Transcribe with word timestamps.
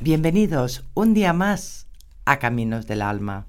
Bienvenidos 0.00 0.84
un 0.94 1.12
día 1.12 1.32
más 1.32 1.88
a 2.24 2.38
Caminos 2.38 2.86
del 2.86 3.02
Alma. 3.02 3.48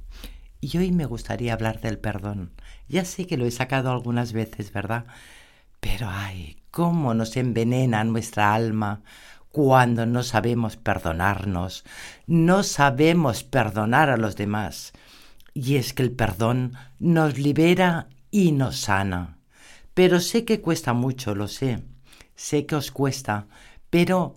Y 0.59 0.79
hoy 0.79 0.91
me 0.91 1.05
gustaría 1.05 1.53
hablar 1.53 1.79
del 1.79 1.99
perdón. 1.99 2.53
Ya 2.87 3.05
sé 3.05 3.27
que 3.27 3.37
lo 3.37 3.45
he 3.45 3.51
sacado 3.51 3.91
algunas 3.91 4.33
veces, 4.33 4.73
¿verdad? 4.73 5.05
Pero 5.79 6.07
ay, 6.09 6.57
cómo 6.71 7.13
nos 7.13 7.37
envenena 7.37 8.03
nuestra 8.03 8.55
alma 8.55 9.03
cuando 9.51 10.07
no 10.07 10.23
sabemos 10.23 10.75
perdonarnos, 10.75 11.83
no 12.25 12.63
sabemos 12.63 13.43
perdonar 13.43 14.09
a 14.09 14.17
los 14.17 14.35
demás. 14.35 14.93
Y 15.53 15.75
es 15.75 15.93
que 15.93 16.01
el 16.01 16.11
perdón 16.11 16.73
nos 16.97 17.37
libera 17.37 18.07
y 18.31 18.53
nos 18.53 18.79
sana. 18.79 19.37
Pero 19.93 20.19
sé 20.19 20.45
que 20.45 20.61
cuesta 20.61 20.93
mucho, 20.93 21.35
lo 21.35 21.47
sé. 21.47 21.83
Sé 22.35 22.65
que 22.65 22.75
os 22.75 22.89
cuesta, 22.89 23.45
pero 23.91 24.33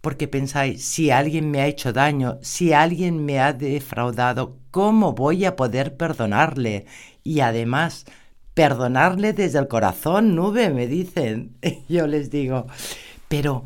porque 0.00 0.28
pensáis, 0.28 0.84
si 0.84 1.10
alguien 1.10 1.50
me 1.50 1.60
ha 1.60 1.66
hecho 1.66 1.92
daño, 1.92 2.38
si 2.42 2.72
alguien 2.72 3.24
me 3.24 3.40
ha 3.40 3.52
defraudado, 3.52 4.56
¿cómo 4.70 5.12
voy 5.12 5.44
a 5.44 5.56
poder 5.56 5.96
perdonarle? 5.96 6.86
Y 7.22 7.40
además, 7.40 8.06
perdonarle 8.54 9.32
desde 9.32 9.58
el 9.58 9.68
corazón, 9.68 10.34
nube, 10.34 10.70
me 10.70 10.86
dicen. 10.86 11.56
Yo 11.88 12.06
les 12.06 12.30
digo, 12.30 12.66
pero 13.28 13.64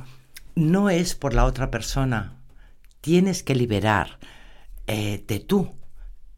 no 0.57 0.91
es 0.91 1.15
por 1.15 1.35
la 1.35 1.45
otra 1.45 1.71
persona. 1.71 2.37
Tienes 3.01 3.43
que 3.43 3.55
liberar 3.55 4.19
eh, 4.87 5.23
de 5.27 5.39
tú 5.39 5.71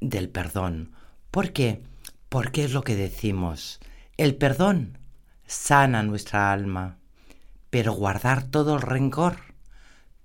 del 0.00 0.28
perdón. 0.28 0.92
¿Por 1.30 1.52
qué? 1.52 1.82
Porque 2.28 2.64
es 2.64 2.72
lo 2.72 2.82
que 2.82 2.96
decimos. 2.96 3.80
El 4.16 4.34
perdón 4.34 4.98
sana 5.46 6.02
nuestra 6.02 6.52
alma, 6.52 6.98
pero 7.70 7.92
guardar 7.92 8.44
todo 8.44 8.74
el 8.74 8.82
rencor 8.82 9.55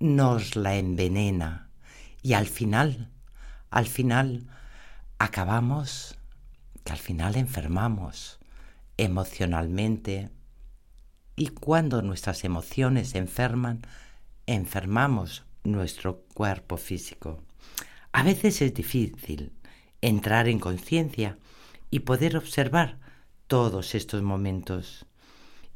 nos 0.02 0.56
la 0.56 0.74
envenena 0.74 1.70
y 2.22 2.32
al 2.32 2.48
final, 2.48 3.08
al 3.70 3.86
final, 3.86 4.48
acabamos 5.18 6.18
que 6.82 6.90
al 6.90 6.98
final 6.98 7.36
enfermamos 7.36 8.40
emocionalmente 8.96 10.30
y 11.36 11.48
cuando 11.48 12.02
nuestras 12.02 12.42
emociones 12.42 13.14
enferman, 13.14 13.82
enfermamos 14.46 15.44
nuestro 15.62 16.24
cuerpo 16.34 16.78
físico. 16.78 17.40
A 18.10 18.24
veces 18.24 18.60
es 18.60 18.74
difícil 18.74 19.52
entrar 20.00 20.48
en 20.48 20.58
conciencia 20.58 21.38
y 21.90 22.00
poder 22.00 22.36
observar 22.36 22.98
todos 23.46 23.94
estos 23.94 24.20
momentos. 24.22 25.06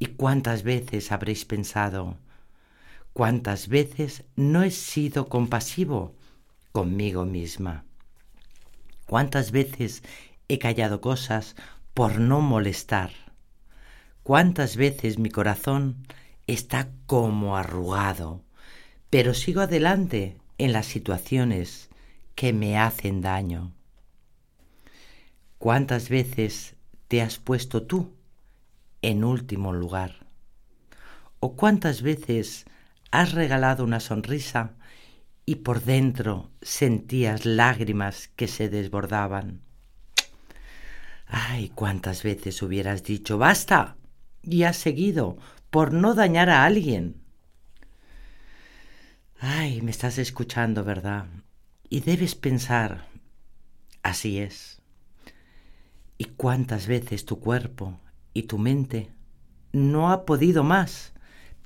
¿Y 0.01 0.07
cuántas 0.07 0.65
veces 0.65 1.13
habréis 1.13 1.45
pensado, 1.45 2.19
¿Cuántas 3.17 3.69
veces 3.69 4.25
no 4.37 4.63
he 4.63 4.71
sido 4.71 5.31
compasivo 5.31 6.15
conmigo 6.71 7.25
misma? 7.25 7.87
¿Cuántas 9.07 9.53
veces 9.53 10.03
he 10.49 10.59
callado 10.59 11.01
cosas 11.01 11.57
por 11.95 12.21
no 12.21 12.43
molestar? 12.43 13.13
¿Cuántas 14.23 14.77
veces 14.77 15.19
mi 15.19 15.31
corazón 15.31 16.07
está 16.47 16.91
como 17.07 17.57
arrugado, 17.57 18.43
pero 19.09 19.33
sigo 19.33 19.63
adelante 19.63 20.37
en 20.59 20.75
las 20.75 20.85
situaciones 20.85 21.89
que 22.35 22.53
me 22.53 22.77
hacen 22.77 23.23
daño? 23.23 23.73
¿Cuántas 25.57 26.11
veces 26.11 26.75
te 27.09 27.23
has 27.23 27.39
puesto 27.39 27.83
tú 27.83 28.13
en 29.01 29.25
último 29.25 29.73
lugar? 29.73 30.27
¿O 31.41 31.57
cuántas 31.57 32.03
veces 32.03 32.67
has 33.11 33.33
regalado 33.33 33.85
una 33.85 34.01
sonrisa 34.01 34.75
y 35.45 35.57
por 35.57 35.83
dentro 35.83 36.51
sentías 36.61 37.45
lágrimas 37.45 38.29
que 38.37 38.49
se 38.49 38.69
desbordaban. 38.69 39.63
Ay, 41.27 41.71
cuántas 41.75 42.23
veces 42.23 42.63
hubieras 42.63 43.03
dicho 43.05 43.39
basta 43.39 43.97
y 44.43 44.65
has 44.65 44.77
seguido 44.77 45.39
por 45.71 45.93
no 45.93 46.15
dañar 46.15 46.51
a 46.51 46.65
alguien. 46.65 47.21
Ay, 49.39 49.83
me 49.83 49.91
estás 49.91 50.19
escuchando, 50.19 50.85
¿verdad? 50.85 51.27
Y 51.89 52.01
debes 52.01 52.35
pensar, 52.35 53.07
así 54.03 54.39
es. 54.39 54.81
¿Y 56.19 56.25
cuántas 56.25 56.87
veces 56.87 57.25
tu 57.25 57.39
cuerpo 57.39 58.01
y 58.33 58.45
tu 58.45 58.59
mente 58.59 59.11
no 59.73 60.11
ha 60.11 60.25
podido 60.25 60.65
más 60.65 61.13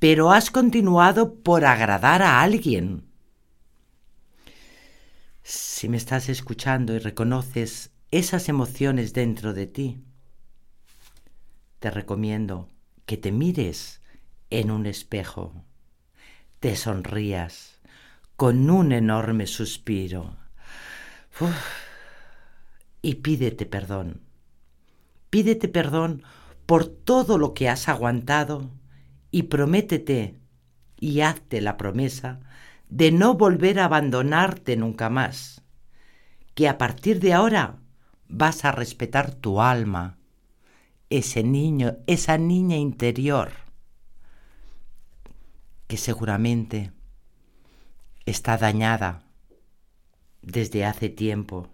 pero 0.01 0.33
has 0.33 0.51
continuado 0.51 1.35
por 1.35 1.65
agradar 1.67 2.23
a 2.23 2.41
alguien. 2.41 3.05
Si 5.43 5.89
me 5.89 5.99
estás 5.99 6.29
escuchando 6.31 6.95
y 6.95 6.99
reconoces 6.99 7.91
esas 8.11 8.49
emociones 8.49 9.13
dentro 9.13 9.53
de 9.53 9.67
ti, 9.67 10.03
te 11.79 11.91
recomiendo 11.91 12.69
que 13.05 13.19
te 13.19 13.31
mires 13.31 14.01
en 14.49 14.71
un 14.71 14.87
espejo, 14.87 15.53
te 16.61 16.77
sonrías 16.77 17.79
con 18.37 18.71
un 18.71 18.93
enorme 18.93 19.47
suspiro 19.47 20.37
y 23.03 23.17
pídete 23.17 23.67
perdón. 23.67 24.23
Pídete 25.29 25.69
perdón 25.69 26.23
por 26.65 26.87
todo 26.87 27.37
lo 27.37 27.53
que 27.53 27.69
has 27.69 27.89
aguantado 27.89 28.71
y 29.31 29.45
prométete 29.45 30.39
y 30.99 31.21
hazte 31.21 31.61
la 31.61 31.77
promesa 31.77 32.41
de 32.89 33.13
no 33.13 33.35
volver 33.35 33.79
a 33.79 33.85
abandonarte 33.87 34.77
nunca 34.77 35.09
más, 35.09 35.63
que 36.55 36.69
a 36.69 36.79
partir 36.79 37.21
de 37.21 37.33
ahora 37.33 37.77
vas 38.29 38.65
a 38.65 38.73
respetar 38.73 39.35
tu 39.35 39.61
alma, 39.61 40.19
ese 41.09 41.43
niño, 41.43 41.97
esa 42.07 42.39
niña 42.39 42.77
interior, 42.77 43.53
que 45.87 45.97
seguramente 45.97 46.93
está 48.27 48.57
dañada 48.57 49.23
desde 50.43 50.85
hace 50.85 51.09
tiempo 51.09 51.69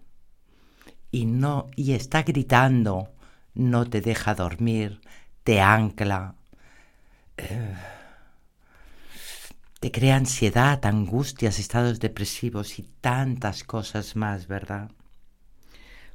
y 1.11 1.25
no 1.25 1.67
y 1.75 1.93
está 1.93 2.23
gritando, 2.23 3.09
no 3.53 3.89
te 3.89 4.01
deja 4.01 4.35
dormir, 4.35 5.01
te 5.43 5.61
ancla, 5.61 6.35
te 9.79 9.91
crea 9.91 10.15
ansiedad, 10.15 10.83
angustias, 10.85 11.59
estados 11.59 11.99
depresivos 11.99 12.79
y 12.79 12.83
tantas 13.01 13.63
cosas 13.63 14.15
más, 14.15 14.47
¿verdad? 14.47 14.91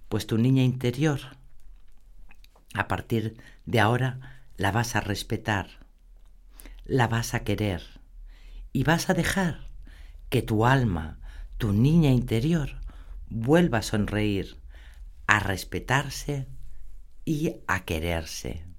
Pues 0.08 0.26
tu 0.26 0.36
niña 0.36 0.62
interior, 0.62 1.20
a 2.74 2.88
partir 2.88 3.36
de 3.66 3.80
ahora, 3.80 4.42
la 4.56 4.72
vas 4.72 4.96
a 4.96 5.00
respetar, 5.00 5.86
la 6.84 7.06
vas 7.08 7.34
a 7.34 7.44
querer 7.44 7.82
y 8.72 8.84
vas 8.84 9.10
a 9.10 9.14
dejar 9.14 9.68
que 10.28 10.42
tu 10.42 10.66
alma, 10.66 11.18
tu 11.58 11.72
niña 11.72 12.10
interior, 12.10 12.80
vuelva 13.28 13.78
a 13.78 13.82
sonreír, 13.82 14.58
a 15.26 15.38
respetarse 15.38 16.48
y 17.24 17.56
a 17.66 17.84
quererse. 17.84 18.71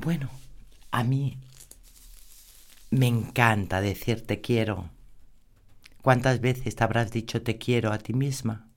Bueno, 0.00 0.30
a 0.92 1.02
mí 1.02 1.38
me 2.90 3.08
encanta 3.08 3.80
decir 3.80 4.24
te 4.24 4.40
quiero. 4.40 4.90
¿Cuántas 6.02 6.40
veces 6.40 6.76
te 6.76 6.84
habrás 6.84 7.10
dicho 7.10 7.42
te 7.42 7.58
quiero 7.58 7.92
a 7.92 7.98
ti 7.98 8.12
misma? 8.14 8.68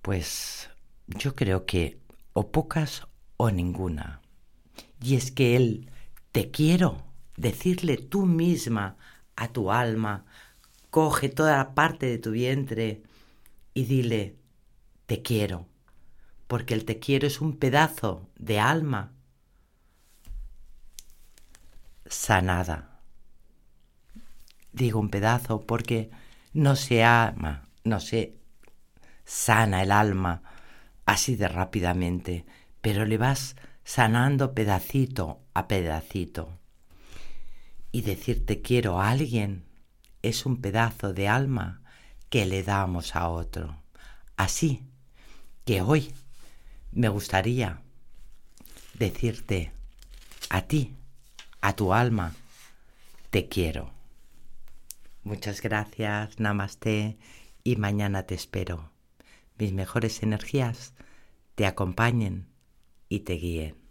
Pues 0.00 0.70
yo 1.08 1.34
creo 1.34 1.66
que 1.66 1.98
o 2.32 2.50
pocas 2.50 3.06
o 3.36 3.50
ninguna. 3.50 4.22
Y 5.02 5.16
es 5.16 5.30
que 5.30 5.56
el 5.56 5.90
te 6.32 6.50
quiero, 6.50 7.04
decirle 7.36 7.98
tú 7.98 8.24
misma 8.24 8.96
a 9.36 9.48
tu 9.48 9.72
alma, 9.72 10.24
coge 10.88 11.28
toda 11.28 11.58
la 11.58 11.74
parte 11.74 12.06
de 12.06 12.16
tu 12.16 12.30
vientre 12.30 13.02
y 13.74 13.84
dile 13.84 14.36
te 15.04 15.20
quiero 15.20 15.66
porque 16.46 16.74
el 16.74 16.84
te 16.84 16.98
quiero 16.98 17.26
es 17.26 17.40
un 17.40 17.56
pedazo 17.56 18.28
de 18.36 18.60
alma 18.60 19.12
sanada. 22.06 23.00
Digo 24.72 25.00
un 25.00 25.08
pedazo 25.08 25.60
porque 25.60 26.10
no 26.52 26.76
se 26.76 27.04
ama, 27.04 27.68
no 27.84 28.00
se 28.00 28.36
sana 29.24 29.82
el 29.82 29.92
alma 29.92 30.42
así 31.06 31.36
de 31.36 31.48
rápidamente, 31.48 32.44
pero 32.80 33.04
le 33.04 33.18
vas 33.18 33.56
sanando 33.84 34.54
pedacito 34.54 35.40
a 35.54 35.68
pedacito. 35.68 36.58
Y 37.92 38.02
decir 38.02 38.44
te 38.44 38.60
quiero 38.62 39.00
a 39.00 39.10
alguien 39.10 39.64
es 40.22 40.46
un 40.46 40.60
pedazo 40.60 41.12
de 41.12 41.28
alma 41.28 41.82
que 42.28 42.46
le 42.46 42.62
damos 42.62 43.14
a 43.14 43.28
otro. 43.28 43.82
Así 44.36 44.82
que 45.64 45.82
hoy 45.82 46.12
me 46.94 47.08
gustaría 47.08 47.82
decirte 48.94 49.72
a 50.48 50.62
ti, 50.62 50.94
a 51.60 51.74
tu 51.74 51.92
alma, 51.92 52.34
te 53.30 53.48
quiero. 53.48 53.90
Muchas 55.24 55.60
gracias, 55.60 56.38
namaste 56.38 57.18
y 57.64 57.76
mañana 57.76 58.22
te 58.24 58.36
espero. 58.36 58.92
Mis 59.58 59.72
mejores 59.72 60.22
energías 60.22 60.94
te 61.56 61.66
acompañen 61.66 62.46
y 63.08 63.20
te 63.20 63.34
guíen. 63.34 63.83